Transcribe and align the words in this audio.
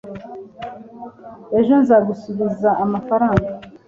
ejo 1.59 1.73
nzagusubiza 1.83 2.69
amafaranga 2.83 3.49